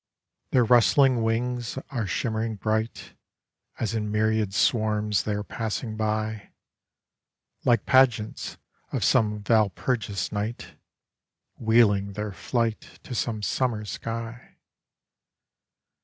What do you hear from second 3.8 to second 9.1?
in myriad swarms they are passing by, Like pageants of